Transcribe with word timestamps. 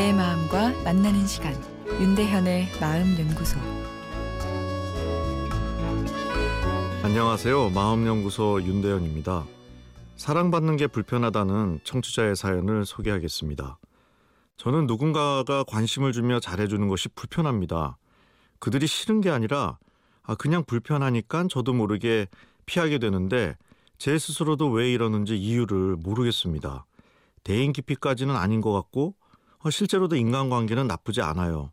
내 0.00 0.14
마음과 0.14 0.82
만나는 0.82 1.26
시간 1.26 1.52
윤대현의 2.00 2.68
마음 2.80 3.18
연구소 3.18 3.58
안녕하세요. 7.02 7.68
마음 7.68 8.06
연구소 8.06 8.62
윤대현입니다. 8.62 9.44
사랑받는 10.16 10.78
게 10.78 10.86
불편하다는 10.86 11.80
청취자의 11.84 12.34
사연을 12.34 12.86
소개하겠습니다. 12.86 13.78
저는 14.56 14.86
누군가가 14.86 15.64
관심을 15.64 16.12
주며 16.12 16.40
잘해주는 16.40 16.88
것이 16.88 17.10
불편합니다. 17.10 17.98
그들이 18.58 18.86
싫은 18.86 19.20
게 19.20 19.28
아니라 19.28 19.78
아, 20.22 20.34
그냥 20.34 20.64
불편하니까 20.64 21.48
저도 21.50 21.74
모르게 21.74 22.26
피하게 22.64 22.96
되는데 23.00 23.54
제 23.98 24.18
스스로도 24.18 24.70
왜 24.70 24.90
이러는지 24.90 25.36
이유를 25.36 25.96
모르겠습니다. 25.96 26.86
대인 27.44 27.74
깊이까지는 27.74 28.34
아닌 28.34 28.62
것 28.62 28.72
같고 28.72 29.08
어, 29.08 29.19
실제로도 29.68 30.16
인간관계는 30.16 30.86
나쁘지 30.86 31.20
않아요. 31.20 31.72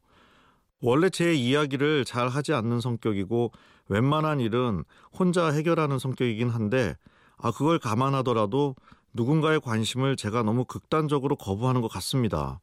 원래 0.82 1.10
제 1.10 1.34
이야기를 1.34 2.06
잘 2.06 2.28
하지 2.28 2.54
않는 2.54 2.82
성격이고 2.82 3.52
웬만한 3.88 4.40
일은 4.40 4.84
혼자 5.18 5.52
해결하는 5.52 5.98
성격이긴 5.98 6.50
한데 6.50 6.96
아 7.38 7.52
그걸 7.52 7.80
감안하더라도 7.80 8.76
누군가의 9.14 9.62
관심을 9.62 10.16
제가 10.16 10.44
너무 10.44 10.66
극단적으로 10.66 11.36
거부하는 11.36 11.82
것 11.82 11.88
같습니다. 11.88 12.60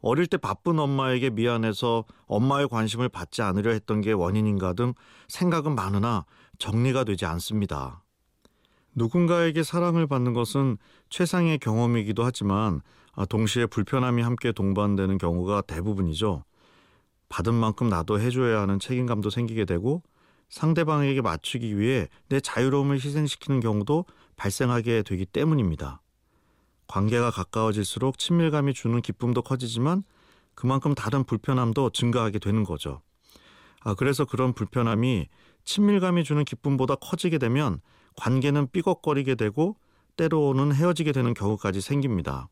어릴 0.00 0.26
때 0.26 0.36
바쁜 0.36 0.78
엄마에게 0.78 1.30
미안해서 1.30 2.04
엄마의 2.26 2.68
관심을 2.68 3.08
받지 3.08 3.42
않으려 3.42 3.72
했던 3.72 4.00
게 4.00 4.12
원인인가 4.12 4.74
등 4.74 4.94
생각은 5.28 5.74
많으나 5.74 6.24
정리가 6.58 7.04
되지 7.04 7.26
않습니다. 7.26 8.04
누군가에게 8.98 9.62
사랑을 9.62 10.06
받는 10.06 10.34
것은 10.34 10.76
최상의 11.08 11.58
경험이기도 11.58 12.24
하지만 12.24 12.82
아, 13.14 13.24
동시에 13.24 13.66
불편함이 13.66 14.22
함께 14.22 14.52
동반되는 14.52 15.18
경우가 15.18 15.62
대부분이죠. 15.62 16.44
받은 17.28 17.54
만큼 17.54 17.88
나도 17.88 18.20
해줘야 18.20 18.60
하는 18.60 18.78
책임감도 18.78 19.30
생기게 19.30 19.64
되고 19.64 20.02
상대방에게 20.50 21.20
맞추기 21.20 21.78
위해 21.78 22.08
내 22.28 22.40
자유로움을 22.40 22.96
희생시키는 22.96 23.60
경우도 23.60 24.04
발생하게 24.36 25.02
되기 25.02 25.26
때문입니다. 25.26 26.00
관계가 26.86 27.30
가까워질수록 27.30 28.18
친밀감이 28.18 28.72
주는 28.72 29.00
기쁨도 29.02 29.42
커지지만 29.42 30.04
그만큼 30.54 30.94
다른 30.94 31.22
불편함도 31.22 31.90
증가하게 31.90 32.38
되는 32.38 32.64
거죠. 32.64 33.02
아, 33.80 33.94
그래서 33.94 34.24
그런 34.24 34.52
불편함이 34.52 35.28
친밀감이 35.64 36.24
주는 36.24 36.44
기쁨보다 36.44 36.96
커지게 36.96 37.38
되면 37.38 37.80
관계는 38.16 38.70
삐걱거리게 38.72 39.34
되고 39.34 39.76
때로는 40.16 40.74
헤어지게 40.74 41.12
되는 41.12 41.34
경우까지 41.34 41.80
생깁니다. 41.80 42.48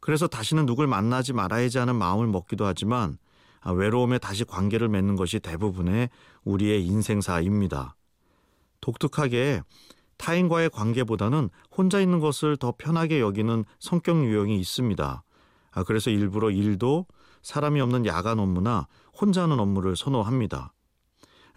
그래서 0.00 0.26
다시는 0.26 0.66
누굴 0.66 0.86
만나지 0.86 1.32
말아야지 1.32 1.78
하는 1.78 1.96
마음을 1.96 2.26
먹기도 2.26 2.64
하지만 2.64 3.18
아, 3.60 3.72
외로움에 3.72 4.18
다시 4.18 4.44
관계를 4.44 4.88
맺는 4.88 5.16
것이 5.16 5.40
대부분의 5.40 6.08
우리의 6.44 6.86
인생사입니다. 6.86 7.96
독특하게 8.80 9.62
타인과의 10.18 10.70
관계보다는 10.70 11.50
혼자 11.76 12.00
있는 12.00 12.20
것을 12.20 12.56
더 12.56 12.72
편하게 12.76 13.20
여기는 13.20 13.64
성격 13.80 14.24
유형이 14.24 14.58
있습니다. 14.60 15.22
아, 15.72 15.84
그래서 15.84 16.10
일부러 16.10 16.50
일도 16.50 17.06
사람이 17.42 17.80
없는 17.80 18.06
야간 18.06 18.38
업무나 18.38 18.86
혼자 19.20 19.42
하는 19.42 19.58
업무를 19.60 19.96
선호합니다. 19.96 20.72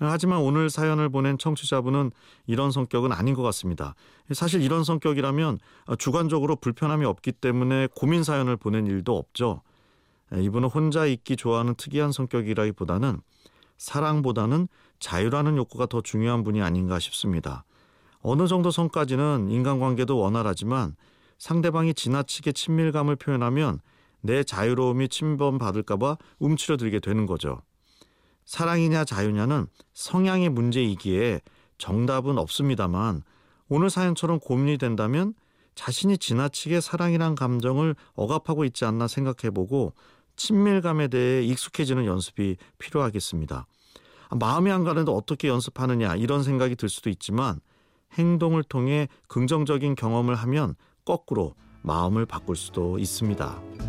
하지만 0.02 0.40
오늘 0.40 0.70
사연을 0.70 1.10
보낸 1.10 1.38
청취자분은 1.38 2.12
이런 2.48 2.72
성격은 2.72 3.12
아닌 3.12 3.34
것 3.36 3.42
같습니다. 3.44 3.96
사실 4.32 4.62
이런 4.62 4.86
성격이라면 4.86 5.60
주관적으로 5.98 6.56
불편함이 6.56 7.06
없기 7.06 7.34
때문에 7.34 7.90
고민 7.96 8.24
사연을 8.24 8.56
보낸 8.56 8.88
일도 8.88 9.18
없죠. 9.18 9.62
이분은 10.34 10.70
혼자 10.70 11.06
있기 11.06 11.36
좋아하는 11.36 11.76
특이한 11.76 12.14
성격이라기보다는 12.14 13.20
사랑보다는 13.78 14.68
자유라는 15.00 15.58
욕구가 15.58 15.88
더 15.88 16.02
중요한 16.02 16.44
분이 16.44 16.62
아닌가 16.62 17.00
싶습니다. 17.00 17.66
어느 18.22 18.48
정도 18.48 18.72
선까지는 18.72 19.50
인간관계도 19.50 20.18
원활하지만 20.18 20.96
상대방이 21.38 21.94
지나치게 21.94 22.52
친밀감을 22.52 23.16
표현하면 23.16 23.80
내 24.22 24.44
자유로움이 24.44 25.10
침범받을까봐 25.10 26.18
움츠러들게 26.40 27.00
되는 27.00 27.26
거죠. 27.26 27.62
사랑이냐 28.46 29.06
자유냐는 29.06 29.68
성향의 29.94 30.50
문제이기에 30.50 31.42
정답은 31.78 32.38
없습니다만 32.38 33.22
오늘 33.70 33.90
사연처럼 33.90 34.40
고민이 34.40 34.78
된다면 34.78 35.34
자신이 35.76 36.18
지나치게 36.18 36.82
사랑이란 36.82 37.36
감정을 37.36 37.96
억압하고 38.16 38.66
있지 38.66 38.86
않나 38.86 39.08
생각해보고 39.08 39.94
친밀감에 40.36 41.08
대해 41.10 41.44
익숙해지는 41.44 42.06
연습이 42.06 42.58
필요하겠습니다. 42.80 43.68
마음이 44.32 44.72
안 44.72 44.84
가는데 44.84 45.12
어떻게 45.12 45.48
연습하느냐 45.48 46.16
이런 46.16 46.44
생각이 46.44 46.76
들 46.76 46.90
수도 46.90 47.10
있지만 47.10 47.60
행동을 48.14 48.64
통해 48.64 49.08
긍정적인 49.28 49.96
경험을 49.96 50.36
하면 50.36 50.76
거꾸로 51.06 51.56
마음을 51.82 52.26
바꿀 52.26 52.56
수도 52.56 53.00
있습니다. 53.00 53.89